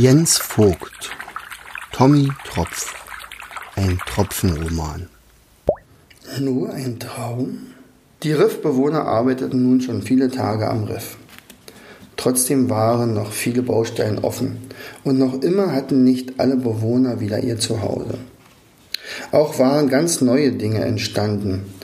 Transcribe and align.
Jens 0.00 0.38
Vogt, 0.38 1.10
Tommy 1.90 2.28
Tropf, 2.44 2.94
ein 3.74 3.98
Tropfenroman. 4.06 5.08
Nur 6.38 6.72
ein 6.72 7.00
Traum? 7.00 7.74
Die 8.22 8.30
Riffbewohner 8.30 9.06
arbeiteten 9.06 9.60
nun 9.60 9.80
schon 9.80 10.02
viele 10.02 10.30
Tage 10.30 10.70
am 10.70 10.84
Riff. 10.84 11.16
Trotzdem 12.16 12.70
waren 12.70 13.12
noch 13.14 13.32
viele 13.32 13.62
Baustellen 13.62 14.20
offen 14.20 14.58
und 15.02 15.18
noch 15.18 15.42
immer 15.42 15.72
hatten 15.72 16.04
nicht 16.04 16.38
alle 16.38 16.54
Bewohner 16.54 17.18
wieder 17.18 17.42
ihr 17.42 17.58
Zuhause. 17.58 18.18
Auch 19.32 19.58
waren 19.58 19.88
ganz 19.88 20.20
neue 20.20 20.52
Dinge 20.52 20.84
entstanden. 20.84 21.74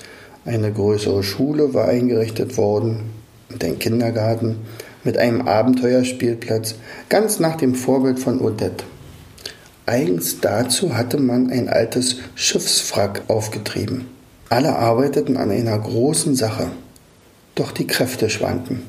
Eine 0.44 0.72
größere 0.72 1.24
Schule 1.24 1.74
war 1.74 1.88
eingerichtet 1.88 2.56
worden 2.58 3.10
und 3.50 3.64
ein 3.64 3.80
Kindergarten 3.80 4.58
mit 5.04 5.18
einem 5.18 5.42
Abenteuerspielplatz, 5.42 6.76
ganz 7.08 7.38
nach 7.38 7.56
dem 7.56 7.74
Vorbild 7.74 8.18
von 8.18 8.40
Odette. 8.40 8.84
Eigens 9.86 10.40
dazu 10.40 10.96
hatte 10.96 11.18
man 11.18 11.50
ein 11.50 11.68
altes 11.68 12.16
Schiffswrack 12.34 13.22
aufgetrieben. 13.28 14.06
Alle 14.48 14.76
arbeiteten 14.76 15.36
an 15.36 15.50
einer 15.50 15.78
großen 15.78 16.34
Sache. 16.34 16.68
Doch 17.54 17.70
die 17.70 17.86
Kräfte 17.86 18.30
schwanden. 18.30 18.82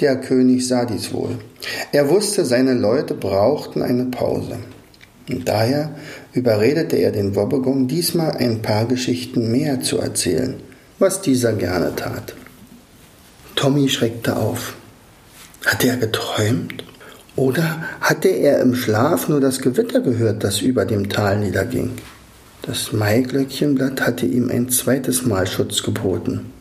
Der 0.00 0.20
König 0.20 0.68
sah 0.68 0.84
dies 0.84 1.12
wohl. 1.12 1.38
Er 1.92 2.08
wusste, 2.08 2.44
seine 2.44 2.74
Leute 2.74 3.14
brauchten 3.14 3.82
eine 3.82 4.04
Pause. 4.04 4.58
Und 5.28 5.48
daher 5.48 5.96
überredete 6.32 6.96
er 6.96 7.10
den 7.10 7.34
Wobbegong, 7.34 7.88
diesmal 7.88 8.32
ein 8.32 8.62
paar 8.62 8.84
Geschichten 8.84 9.50
mehr 9.50 9.80
zu 9.80 9.98
erzählen, 9.98 10.54
was 10.98 11.20
dieser 11.20 11.52
gerne 11.54 11.96
tat. 11.96 12.34
Tommy 13.56 13.88
schreckte 13.88 14.36
auf. 14.36 14.76
Hatte 15.66 15.88
er 15.88 15.96
geträumt? 15.96 16.84
Oder 17.34 17.84
hatte 18.00 18.28
er 18.28 18.60
im 18.60 18.76
Schlaf 18.76 19.28
nur 19.28 19.40
das 19.40 19.60
Gewitter 19.60 20.00
gehört, 20.00 20.44
das 20.44 20.62
über 20.62 20.84
dem 20.84 21.08
Tal 21.08 21.40
niederging? 21.40 21.90
Das 22.62 22.92
Maiglöckchenblatt 22.92 24.00
hatte 24.00 24.26
ihm 24.26 24.48
ein 24.48 24.68
zweites 24.68 25.26
Mal 25.26 25.46
Schutz 25.46 25.82
geboten. 25.82 26.52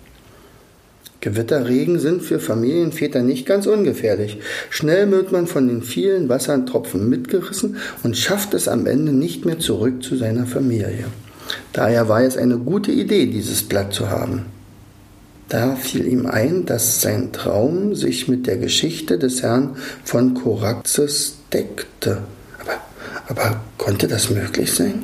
Gewitterregen 1.22 2.00
sind 2.00 2.24
für 2.24 2.40
Familienväter 2.40 3.22
nicht 3.22 3.46
ganz 3.46 3.68
ungefährlich. 3.68 4.40
Schnell 4.72 5.10
wird 5.12 5.32
man 5.32 5.46
von 5.46 5.68
den 5.68 5.84
vielen 5.84 6.28
Wassertropfen 6.28 7.08
mitgerissen 7.08 7.78
und 8.04 8.18
schafft 8.18 8.56
es 8.56 8.68
am 8.68 8.88
Ende 8.88 9.12
nicht 9.12 9.46
mehr 9.46 9.60
zurück 9.60 10.04
zu 10.04 10.18
seiner 10.18 10.48
Familie. 10.48 11.06
Daher 11.74 12.10
war 12.10 12.24
es 12.24 12.38
eine 12.38 12.58
gute 12.58 12.92
Idee, 12.92 13.28
dieses 13.28 13.64
Blatt 13.64 13.94
zu 13.94 14.10
haben. 14.10 14.46
Da 15.50 15.76
fiel 15.76 16.08
ihm 16.08 16.26
ein, 16.26 16.66
dass 16.66 17.02
sein 17.02 17.32
Traum 17.32 17.94
sich 17.96 18.28
mit 18.28 18.48
der 18.48 18.58
Geschichte 18.58 19.20
des 19.20 19.44
Herrn 19.44 19.76
von 20.04 20.34
Koraxes 20.34 21.36
deckte. 21.54 22.24
Aber, 22.60 22.80
aber 23.28 23.62
konnte 23.78 24.08
das 24.08 24.30
möglich 24.30 24.74
sein? 24.74 25.04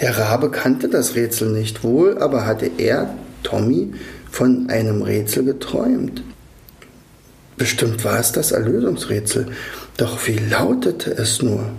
Der 0.00 0.16
Rabe 0.18 0.50
kannte 0.50 0.88
das 0.88 1.14
Rätsel 1.14 1.50
nicht 1.50 1.84
wohl, 1.84 2.18
aber 2.18 2.46
hatte 2.46 2.70
er, 2.78 3.14
Tommy, 3.42 3.92
von 4.30 4.68
einem 4.68 5.02
Rätsel 5.02 5.44
geträumt. 5.44 6.22
Bestimmt 7.56 8.04
war 8.04 8.20
es 8.20 8.30
das 8.32 8.52
Erlösungsrätsel, 8.52 9.46
doch 9.96 10.26
wie 10.26 10.38
lautete 10.38 11.10
es 11.10 11.42
nur? 11.42 11.70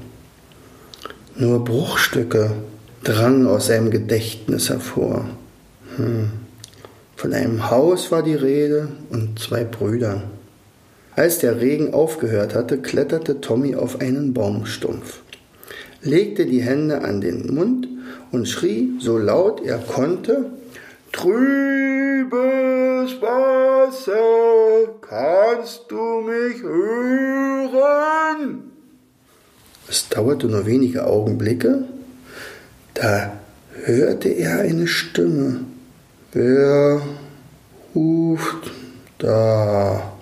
Nur 1.38 1.64
Bruchstücke 1.64 2.52
drangen 3.04 3.48
aus 3.48 3.68
seinem 3.68 3.92
Gedächtnis 3.92 4.70
hervor. 4.70 5.30
Hm. 5.96 6.32
Von 7.20 7.34
einem 7.34 7.70
Haus 7.70 8.12
war 8.14 8.24
die 8.24 8.34
Rede 8.34 8.88
und 9.10 9.38
zwei 9.40 9.66
Brüdern. 9.66 10.24
Als 11.18 11.40
der 11.40 11.60
Regen 11.60 11.94
aufgehört 11.94 12.56
hatte, 12.56 12.78
kletterte 12.78 13.42
Tommy 13.42 13.76
auf 13.76 14.00
einen 14.00 14.34
Baumstumpf, 14.34 15.20
legte 16.02 16.46
die 16.46 16.62
Hände 16.62 17.02
an 17.02 17.20
den 17.20 17.54
Mund 17.54 17.90
und 18.32 18.48
schrie 18.48 18.94
so 19.02 19.18
laut 19.18 19.62
er 19.66 19.80
konnte 19.80 20.46
Trübes 21.12 22.32
Wasser, 23.22 24.94
kannst 25.02 25.88
du 25.90 26.22
mich 26.22 26.64
hören? 26.64 27.92
Es 29.90 30.08
dauerte 30.08 30.48
nur 30.48 30.66
wenige 30.66 31.06
Augenblicke, 31.06 31.84
da 32.94 33.34
hörte 33.84 34.30
er 34.30 34.60
eine 34.60 34.88
Stimme. 34.88 35.66
Wer 36.32 37.02
ruft 37.96 38.72
da? 39.18 40.14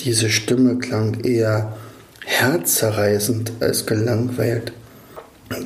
Diese 0.00 0.28
Stimme 0.30 0.78
klang 0.78 1.22
eher 1.22 1.76
herzzerreißend 2.24 3.52
als 3.60 3.86
gelangweilt. 3.86 4.72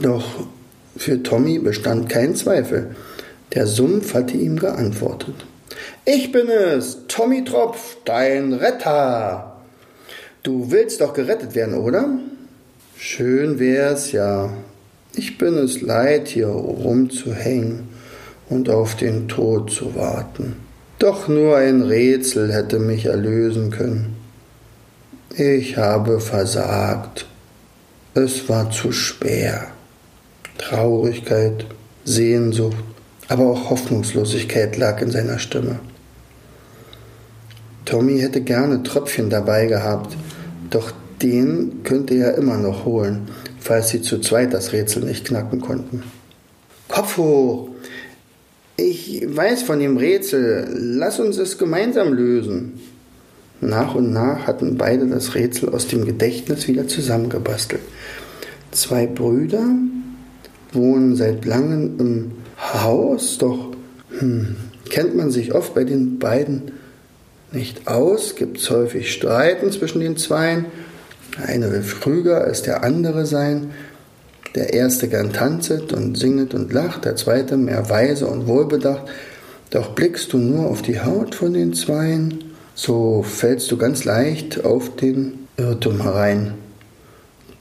Doch 0.02 0.46
für 0.94 1.22
Tommy 1.22 1.58
bestand 1.58 2.10
kein 2.10 2.34
Zweifel. 2.34 2.96
Der 3.54 3.66
Sumpf 3.66 4.12
hatte 4.12 4.36
ihm 4.36 4.58
geantwortet. 4.58 5.46
Ich 6.04 6.32
bin 6.32 6.48
es, 6.48 7.06
Tommy 7.08 7.42
Tropf, 7.42 7.96
dein 8.04 8.52
Retter. 8.52 9.56
Du 10.42 10.70
willst 10.70 11.00
doch 11.00 11.14
gerettet 11.14 11.54
werden, 11.54 11.78
oder? 11.78 12.10
Schön 12.98 13.58
wär's 13.58 14.12
ja. 14.12 14.52
Ich 15.14 15.38
bin 15.38 15.56
es 15.56 15.80
leid, 15.80 16.28
hier 16.28 16.48
rumzuhängen 16.48 17.95
und 18.48 18.68
auf 18.68 18.96
den 18.96 19.28
Tod 19.28 19.70
zu 19.70 19.94
warten. 19.94 20.56
Doch 20.98 21.28
nur 21.28 21.56
ein 21.56 21.82
Rätsel 21.82 22.52
hätte 22.52 22.78
mich 22.78 23.06
erlösen 23.06 23.70
können. 23.70 24.16
Ich 25.36 25.76
habe 25.76 26.20
versagt. 26.20 27.26
Es 28.14 28.48
war 28.48 28.70
zu 28.70 28.92
schwer. 28.92 29.66
Traurigkeit, 30.56 31.66
Sehnsucht, 32.04 32.78
aber 33.28 33.44
auch 33.44 33.70
Hoffnungslosigkeit 33.70 34.78
lag 34.78 35.02
in 35.02 35.10
seiner 35.10 35.38
Stimme. 35.38 35.80
Tommy 37.84 38.20
hätte 38.20 38.40
gerne 38.40 38.82
Tröpfchen 38.82 39.28
dabei 39.28 39.66
gehabt, 39.66 40.16
doch 40.70 40.92
den 41.22 41.82
könnte 41.82 42.14
er 42.14 42.36
immer 42.36 42.56
noch 42.56 42.84
holen, 42.84 43.28
falls 43.60 43.88
sie 43.88 44.02
zu 44.02 44.18
zweit 44.20 44.54
das 44.54 44.72
Rätsel 44.72 45.04
nicht 45.04 45.26
knacken 45.26 45.60
konnten. 45.60 46.02
Kopf 46.88 47.16
hoch! 47.16 47.68
Ich 48.76 49.24
weiß 49.26 49.62
von 49.62 49.78
dem 49.78 49.96
Rätsel. 49.96 50.68
Lass 50.74 51.18
uns 51.18 51.38
es 51.38 51.56
gemeinsam 51.56 52.12
lösen. 52.12 52.74
Nach 53.60 53.94
und 53.94 54.12
nach 54.12 54.46
hatten 54.46 54.76
beide 54.76 55.06
das 55.06 55.34
Rätsel 55.34 55.70
aus 55.70 55.88
dem 55.88 56.04
Gedächtnis 56.04 56.68
wieder 56.68 56.86
zusammengebastelt. 56.86 57.80
Zwei 58.72 59.06
Brüder 59.06 59.64
wohnen 60.72 61.16
seit 61.16 61.46
langem 61.46 61.98
im 61.98 62.32
Haus, 62.58 63.38
doch 63.38 63.72
hm, 64.18 64.56
kennt 64.90 65.16
man 65.16 65.30
sich 65.30 65.54
oft 65.54 65.74
bei 65.74 65.84
den 65.84 66.18
beiden 66.18 66.72
nicht 67.52 67.88
aus, 67.88 68.36
gibt 68.36 68.58
es 68.58 68.70
häufig 68.70 69.10
Streiten 69.10 69.72
zwischen 69.72 70.00
den 70.00 70.18
Zweien. 70.18 70.66
Der 71.38 71.48
eine 71.48 71.72
will 71.72 71.82
früher 71.82 72.42
als 72.42 72.62
der 72.62 72.84
andere 72.84 73.24
sein, 73.24 73.70
der 74.56 74.72
erste 74.72 75.08
gern 75.08 75.32
tanzet 75.32 75.92
und 75.92 76.16
singet 76.16 76.54
und 76.54 76.72
lacht, 76.72 77.04
der 77.04 77.14
zweite 77.14 77.56
mehr 77.56 77.88
weise 77.90 78.26
und 78.26 78.46
wohlbedacht. 78.46 79.02
Doch 79.70 79.94
blickst 79.94 80.32
du 80.32 80.38
nur 80.38 80.70
auf 80.70 80.82
die 80.82 81.00
Haut 81.00 81.34
von 81.34 81.52
den 81.52 81.74
Zweien, 81.74 82.52
so 82.74 83.22
fällst 83.22 83.70
du 83.70 83.76
ganz 83.76 84.04
leicht 84.04 84.64
auf 84.64 84.96
den 84.96 85.46
Irrtum 85.56 86.02
herein. 86.02 86.54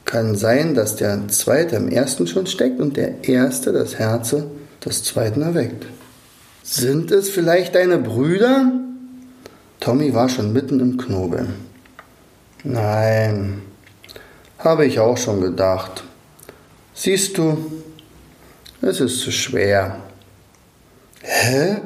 Kann 0.06 0.36
sein, 0.36 0.76
dass 0.76 0.96
der 0.96 1.28
zweite 1.28 1.76
im 1.76 1.90
ersten 1.90 2.28
schon 2.28 2.48
steckt 2.48 2.80
und 2.80 2.96
der 2.96 3.28
erste 3.28 3.74
das 3.74 4.00
Herze 4.00 4.48
des 4.86 5.04
zweiten 5.04 5.42
erweckt. 5.42 5.88
Sind 6.64 7.12
es 7.12 7.30
vielleicht 7.30 7.76
deine 7.76 7.98
Brüder? 7.98 8.72
Tommy 9.80 10.14
war 10.14 10.30
schon 10.30 10.54
mitten 10.54 10.80
im 10.80 10.98
Knobeln. 10.98 11.54
Nein, 12.64 13.62
habe 14.60 14.86
ich 14.86 15.00
auch 15.00 15.18
schon 15.18 15.42
gedacht. 15.42 16.04
Siehst 16.98 17.38
du, 17.38 17.58
es 18.82 19.02
ist 19.02 19.20
zu 19.20 19.30
schwer. 19.30 19.98
Hä? 21.22 21.82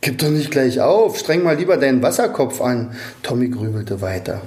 Gib 0.00 0.18
doch 0.18 0.30
nicht 0.30 0.50
gleich 0.50 0.80
auf, 0.80 1.16
streng 1.16 1.44
mal 1.44 1.56
lieber 1.56 1.76
deinen 1.76 2.02
Wasserkopf 2.02 2.60
an. 2.60 2.90
Tommy 3.22 3.48
grübelte 3.48 4.00
weiter. 4.00 4.42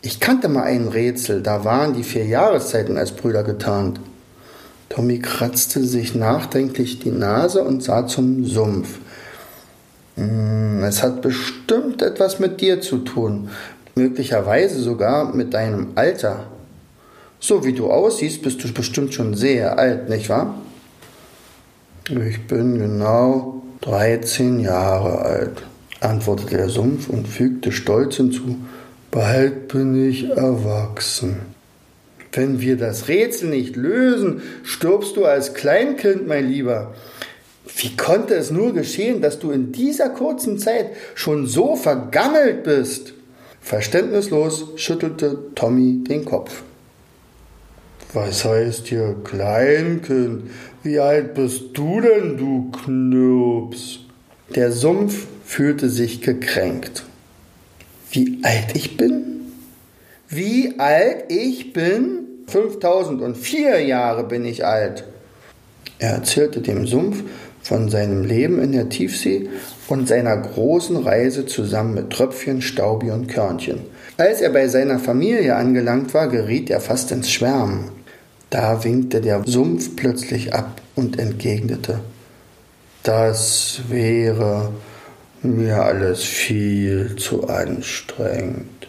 Ich 0.00 0.20
kannte 0.20 0.48
mal 0.48 0.62
ein 0.62 0.86
Rätsel, 0.86 1.42
da 1.42 1.64
waren 1.64 1.94
die 1.94 2.04
vier 2.04 2.24
Jahreszeiten 2.24 2.96
als 2.96 3.10
Brüder 3.10 3.42
getarnt. 3.42 3.98
Tommy 4.90 5.18
kratzte 5.18 5.82
sich 5.82 6.14
nachdenklich 6.14 7.00
die 7.00 7.10
Nase 7.10 7.64
und 7.64 7.82
sah 7.82 8.06
zum 8.06 8.44
Sumpf. 8.44 9.00
Hm, 10.14 10.84
es 10.84 11.02
hat 11.02 11.20
bestimmt 11.20 12.00
etwas 12.00 12.38
mit 12.38 12.60
dir 12.60 12.80
zu 12.80 12.98
tun, 12.98 13.50
möglicherweise 13.96 14.80
sogar 14.80 15.34
mit 15.34 15.52
deinem 15.52 15.88
Alter. 15.96 16.46
So 17.46 17.62
wie 17.62 17.74
du 17.74 17.90
aussiehst, 17.90 18.40
bist 18.40 18.64
du 18.64 18.72
bestimmt 18.72 19.12
schon 19.12 19.34
sehr 19.34 19.78
alt, 19.78 20.08
nicht 20.08 20.30
wahr? 20.30 20.54
Ich 22.08 22.46
bin 22.46 22.78
genau 22.78 23.62
13 23.82 24.60
Jahre 24.60 25.18
alt, 25.18 25.62
antwortete 26.00 26.56
der 26.56 26.70
Sumpf 26.70 27.10
und 27.10 27.28
fügte 27.28 27.70
stolz 27.70 28.16
hinzu, 28.16 28.56
bald 29.10 29.68
bin 29.68 30.08
ich 30.08 30.30
erwachsen. 30.30 31.40
Wenn 32.32 32.62
wir 32.62 32.78
das 32.78 33.08
Rätsel 33.08 33.50
nicht 33.50 33.76
lösen, 33.76 34.40
stirbst 34.62 35.14
du 35.18 35.26
als 35.26 35.52
Kleinkind, 35.52 36.26
mein 36.26 36.48
Lieber. 36.48 36.94
Wie 37.76 37.94
konnte 37.94 38.36
es 38.36 38.52
nur 38.52 38.72
geschehen, 38.72 39.20
dass 39.20 39.38
du 39.38 39.50
in 39.50 39.70
dieser 39.70 40.08
kurzen 40.08 40.58
Zeit 40.58 40.86
schon 41.14 41.46
so 41.46 41.76
vergammelt 41.76 42.64
bist? 42.64 43.12
Verständnislos 43.60 44.68
schüttelte 44.76 45.50
Tommy 45.54 46.02
den 46.08 46.24
Kopf. 46.24 46.62
Was 48.14 48.44
heißt 48.44 48.86
hier 48.86 49.16
Kleinkind? 49.24 50.44
Wie 50.84 51.00
alt 51.00 51.34
bist 51.34 51.62
du 51.74 52.00
denn, 52.00 52.36
du 52.36 52.70
Knirps? 52.70 53.98
Der 54.54 54.70
Sumpf 54.70 55.26
fühlte 55.44 55.90
sich 55.90 56.20
gekränkt. 56.20 57.04
Wie 58.12 58.38
alt 58.44 58.76
ich 58.76 58.96
bin? 58.96 59.52
Wie 60.28 60.78
alt 60.78 61.24
ich 61.28 61.72
bin? 61.72 62.20
5004 62.46 63.80
Jahre 63.80 64.22
bin 64.22 64.44
ich 64.44 64.64
alt. 64.64 65.02
Er 65.98 66.10
erzählte 66.10 66.60
dem 66.60 66.86
Sumpf 66.86 67.24
von 67.62 67.88
seinem 67.88 68.24
Leben 68.24 68.62
in 68.62 68.70
der 68.70 68.90
Tiefsee 68.90 69.48
und 69.88 70.06
seiner 70.06 70.36
großen 70.36 70.98
Reise 70.98 71.46
zusammen 71.46 71.94
mit 71.94 72.10
Tröpfchen, 72.10 72.62
Staubi 72.62 73.10
und 73.10 73.26
Körnchen. 73.26 73.80
Als 74.16 74.40
er 74.40 74.50
bei 74.50 74.68
seiner 74.68 75.00
Familie 75.00 75.56
angelangt 75.56 76.14
war, 76.14 76.28
geriet 76.28 76.70
er 76.70 76.80
fast 76.80 77.10
ins 77.10 77.32
Schwärmen. 77.32 78.03
Da 78.54 78.84
winkte 78.84 79.20
der 79.20 79.42
Sumpf 79.44 79.96
plötzlich 79.96 80.54
ab 80.54 80.80
und 80.94 81.18
entgegnete, 81.18 81.98
das 83.02 83.80
wäre 83.88 84.72
mir 85.42 85.82
alles 85.82 86.22
viel 86.22 87.16
zu 87.16 87.48
anstrengend. 87.48 88.86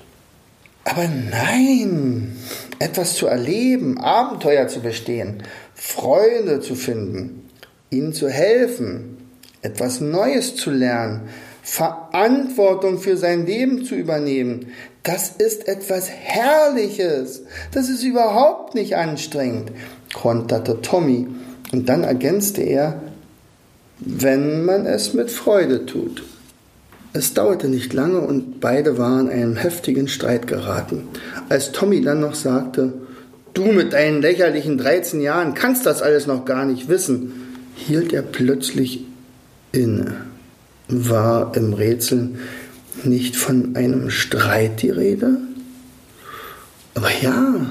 Aber 0.83 1.07
nein, 1.07 2.35
etwas 2.77 3.15
zu 3.15 3.25
erleben, 3.25 3.97
Abenteuer 3.97 4.67
zu 4.67 4.81
bestehen, 4.81 5.41
Freunde 5.73 6.59
zu 6.59 6.75
finden, 6.75 7.49
ihnen 7.89 8.13
zu 8.13 8.29
helfen, 8.29 9.17
etwas 9.63 9.99
Neues 9.99 10.55
zu 10.55 10.69
lernen, 10.69 11.21
Verantwortung 11.63 12.99
für 12.99 13.17
sein 13.17 13.47
Leben 13.47 13.83
zu 13.83 13.95
übernehmen, 13.95 14.67
das 15.05 15.29
ist 15.29 15.67
etwas 15.67 16.09
Herrliches. 16.09 17.43
Das 17.71 17.89
ist 17.89 18.03
überhaupt 18.03 18.73
nicht 18.73 18.97
anstrengend, 18.97 19.71
konterte 20.13 20.81
Tommy. 20.81 21.27
Und 21.71 21.87
dann 21.87 22.03
ergänzte 22.03 22.61
er, 22.61 23.01
wenn 23.99 24.65
man 24.65 24.85
es 24.85 25.13
mit 25.13 25.31
Freude 25.31 25.85
tut. 25.85 26.23
Es 27.13 27.33
dauerte 27.33 27.69
nicht 27.69 27.93
lange 27.93 28.19
und 28.19 28.59
beide 28.59 28.97
waren 28.97 29.29
in 29.29 29.43
einen 29.43 29.55
heftigen 29.55 30.07
Streit 30.07 30.47
geraten. 30.47 31.07
Als 31.49 31.71
Tommy 31.71 32.01
dann 32.01 32.19
noch 32.19 32.35
sagte, 32.35 32.93
du 33.53 33.65
mit 33.67 33.93
deinen 33.93 34.21
lächerlichen 34.21 34.77
13 34.77 35.21
Jahren 35.21 35.53
kannst 35.53 35.85
das 35.85 36.01
alles 36.01 36.27
noch 36.27 36.45
gar 36.45 36.65
nicht 36.65 36.89
wissen, 36.89 37.31
hielt 37.75 38.11
er 38.11 38.23
plötzlich 38.23 39.05
inne. 39.71 40.25
War 40.87 41.55
im 41.55 41.73
Nicht 43.03 43.35
von 43.35 43.75
einem 43.75 44.09
Streit 44.09 44.81
die 44.81 44.89
Rede? 44.89 45.37
Aber 46.93 47.11
ja, 47.21 47.65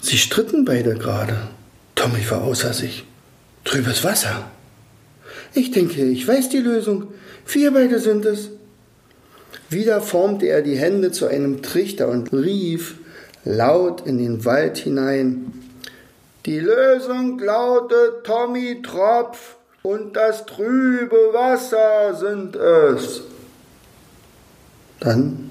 sie 0.00 0.16
stritten 0.16 0.64
beide 0.64 0.94
gerade. 0.94 1.36
Tommy 1.94 2.28
war 2.30 2.42
außer 2.42 2.72
sich. 2.72 3.04
Trübes 3.64 4.04
Wasser. 4.04 4.50
Ich 5.54 5.70
denke, 5.70 6.04
ich 6.04 6.26
weiß 6.26 6.48
die 6.50 6.58
Lösung. 6.58 7.08
Wir 7.46 7.72
beide 7.72 7.98
sind 7.98 8.24
es. 8.24 8.50
Wieder 9.68 10.00
formte 10.00 10.46
er 10.46 10.62
die 10.62 10.76
Hände 10.76 11.10
zu 11.10 11.26
einem 11.26 11.62
Trichter 11.62 12.08
und 12.08 12.32
rief 12.32 12.96
laut 13.44 14.06
in 14.06 14.18
den 14.18 14.44
Wald 14.44 14.78
hinein. 14.78 15.52
Die 16.46 16.60
Lösung 16.60 17.38
lautet 17.38 18.24
Tommy 18.24 18.82
Tropf 18.82 19.56
und 19.82 20.14
das 20.16 20.46
trübe 20.46 21.16
Wasser 21.32 22.14
sind 22.14 22.56
es. 22.56 23.22
Dann 25.04 25.50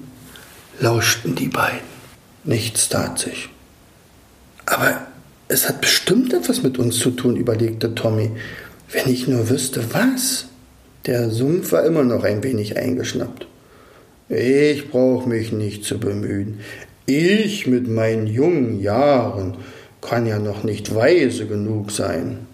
lauschten 0.80 1.36
die 1.36 1.48
beiden. 1.48 1.94
Nichts 2.42 2.88
tat 2.88 3.20
sich. 3.20 3.48
Aber 4.66 5.06
es 5.46 5.68
hat 5.68 5.80
bestimmt 5.80 6.32
etwas 6.34 6.62
mit 6.62 6.78
uns 6.78 6.98
zu 6.98 7.12
tun, 7.12 7.36
überlegte 7.36 7.94
Tommy. 7.94 8.32
Wenn 8.90 9.08
ich 9.08 9.28
nur 9.28 9.48
wüsste, 9.48 9.94
was. 9.94 10.46
Der 11.06 11.30
Sumpf 11.30 11.70
war 11.72 11.84
immer 11.84 12.02
noch 12.02 12.24
ein 12.24 12.42
wenig 12.42 12.76
eingeschnappt. 12.76 13.46
Ich 14.28 14.90
brauche 14.90 15.28
mich 15.28 15.52
nicht 15.52 15.84
zu 15.84 16.00
bemühen. 16.00 16.60
Ich 17.06 17.66
mit 17.66 17.86
meinen 17.86 18.26
jungen 18.26 18.80
Jahren 18.80 19.56
kann 20.00 20.26
ja 20.26 20.38
noch 20.38 20.64
nicht 20.64 20.94
weise 20.94 21.46
genug 21.46 21.92
sein. 21.92 22.46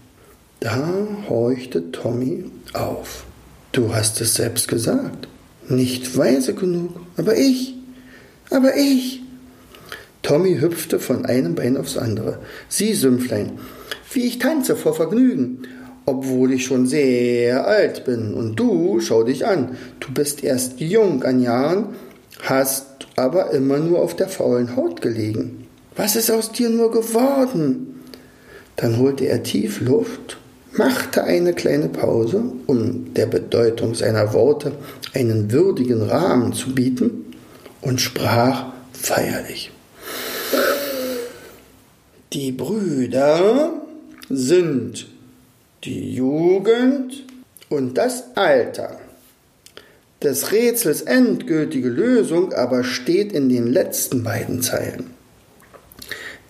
Da 0.58 1.06
horchte 1.28 1.92
Tommy 1.92 2.44
auf. 2.74 3.24
Du 3.72 3.94
hast 3.94 4.20
es 4.20 4.34
selbst 4.34 4.68
gesagt. 4.68 5.29
Nicht 5.70 6.16
weise 6.18 6.54
genug. 6.54 6.90
Aber 7.16 7.36
ich. 7.36 7.74
Aber 8.50 8.76
ich. 8.76 9.22
Tommy 10.22 10.58
hüpfte 10.58 10.98
von 10.98 11.24
einem 11.24 11.54
Bein 11.54 11.76
aufs 11.76 11.96
andere. 11.96 12.40
Sieh, 12.68 12.92
Sümpflein, 12.92 13.52
wie 14.12 14.26
ich 14.26 14.38
tanze 14.38 14.76
vor 14.76 14.94
Vergnügen, 14.94 15.62
obwohl 16.04 16.52
ich 16.52 16.66
schon 16.66 16.86
sehr 16.86 17.66
alt 17.66 18.04
bin. 18.04 18.34
Und 18.34 18.56
du, 18.56 19.00
schau 19.00 19.22
dich 19.22 19.46
an, 19.46 19.76
du 20.00 20.12
bist 20.12 20.44
erst 20.44 20.80
jung 20.80 21.22
an 21.22 21.40
Jahren, 21.40 21.94
hast 22.42 22.86
aber 23.16 23.52
immer 23.52 23.78
nur 23.78 24.00
auf 24.00 24.14
der 24.14 24.28
faulen 24.28 24.76
Haut 24.76 25.00
gelegen. 25.00 25.66
Was 25.96 26.16
ist 26.16 26.30
aus 26.30 26.52
dir 26.52 26.68
nur 26.68 26.90
geworden? 26.90 28.02
Dann 28.76 28.98
holte 28.98 29.26
er 29.26 29.42
tief 29.42 29.80
Luft, 29.80 30.38
machte 30.72 31.24
eine 31.24 31.52
kleine 31.52 31.88
Pause, 31.88 32.42
um 32.66 33.12
der 33.14 33.26
Bedeutung 33.26 33.94
seiner 33.94 34.32
Worte 34.32 34.72
einen 35.14 35.50
würdigen 35.52 36.02
Rahmen 36.02 36.52
zu 36.52 36.74
bieten, 36.74 37.30
und 37.80 38.00
sprach 38.00 38.72
feierlich. 38.92 39.70
Die 42.32 42.52
Brüder 42.52 43.72
sind 44.28 45.08
die 45.84 46.14
Jugend 46.14 47.24
und 47.68 47.98
das 47.98 48.36
Alter. 48.36 49.00
Des 50.22 50.52
Rätsels 50.52 51.00
endgültige 51.02 51.88
Lösung 51.88 52.52
aber 52.52 52.84
steht 52.84 53.32
in 53.32 53.48
den 53.48 53.66
letzten 53.66 54.22
beiden 54.22 54.60
Zeilen. 54.60 55.10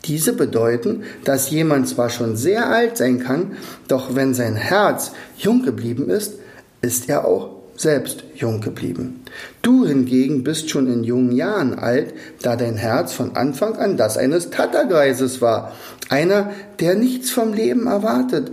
Diese 0.04 0.33
bedeuten, 0.33 1.02
dass 1.25 1.50
jemand 1.50 1.88
zwar 1.88 2.09
schon 2.09 2.37
sehr 2.37 2.69
alt 2.69 2.97
sein 2.97 3.21
kann, 3.21 3.52
doch 3.87 4.14
wenn 4.14 4.35
sein 4.35 4.57
Herz 4.57 5.12
jung 5.37 5.62
geblieben 5.62 6.09
ist, 6.09 6.35
ist 6.80 7.09
er 7.09 7.26
auch 7.26 7.50
selbst 7.76 8.25
jung 8.35 8.61
geblieben. 8.61 9.23
Du 9.62 9.87
hingegen 9.87 10.45
bist 10.45 10.71
schon 10.71 10.87
in 10.87 11.04
jungen 11.04 11.33
Jahren 11.33 11.78
alt, 11.78 12.12
da 12.42 12.57
dein 12.57 12.76
Herz 12.76 13.12
von 13.12 13.37
Anfang 13.37 13.76
an 13.76 13.97
das 13.97 14.16
eines 14.19 14.50
Tattergreises 14.50 15.40
war, 15.40 15.73
einer, 16.09 16.50
der 16.78 16.95
nichts 16.95 17.30
vom 17.30 17.52
Leben 17.54 17.87
erwartet. 17.87 18.50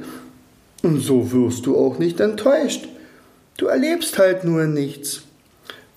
Und 0.84 1.02
so 1.02 1.32
wirst 1.32 1.66
du 1.66 1.78
auch 1.78 1.98
nicht 1.98 2.20
enttäuscht. 2.20 2.88
Du 3.58 3.66
erlebst 3.66 4.18
halt 4.18 4.44
nur 4.44 4.66
nichts. 4.66 5.24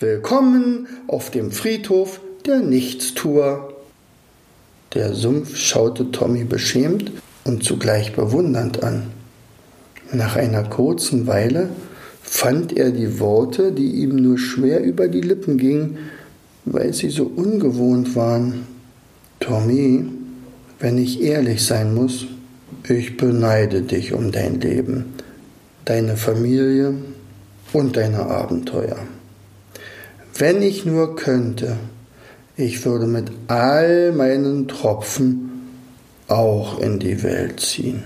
Willkommen 0.01 0.89
auf 1.07 1.31
dem 1.31 1.53
Friedhof 1.53 2.21
der 2.47 2.61
Nichtstuer. 2.61 3.75
Der 4.95 5.15
Sumpf 5.15 5.57
schaute 5.57 6.11
Tommy 6.11 6.43
beschämt 6.43 7.13
und 7.45 7.63
zugleich 7.63 8.15
bewundernd 8.15 8.83
an. 8.83 9.05
Nach 10.13 10.35
einer 10.35 10.65
kurzen 10.65 11.29
Weile 11.29 11.69
fand 12.23 12.77
er 12.77 12.91
die 12.91 13.21
Worte, 13.21 13.71
die 13.71 14.03
ihm 14.03 14.17
nur 14.17 14.37
schwer 14.37 14.83
über 14.83 15.07
die 15.07 15.21
Lippen 15.21 15.59
gingen, 15.59 15.99
weil 16.65 16.93
sie 16.93 17.11
so 17.11 17.25
ungewohnt 17.25 18.17
waren. 18.17 18.67
Tommy, 19.39 20.07
wenn 20.81 20.99
ich 20.99 21.23
ehrlich 21.23 21.65
sein 21.65 21.95
muss, 21.95 22.27
ich 22.89 23.17
beneide 23.17 23.83
dich 23.83 24.13
um 24.13 24.33
dein 24.33 24.61
Leben, 24.61 25.05
deine 25.85 26.17
Familie 26.17 26.95
und 27.73 27.97
deine 27.97 28.27
Abenteuer. 28.27 28.99
Wenn 30.37 30.63
ich 30.63 30.85
nur 30.85 31.15
könnte, 31.15 31.77
ich 32.61 32.85
würde 32.85 33.07
mit 33.07 33.31
all 33.49 34.13
meinen 34.13 34.69
Tropfen 34.69 35.51
auch 36.29 36.79
in 36.79 36.99
die 36.99 37.23
Welt 37.23 37.61
ziehen. 37.61 38.05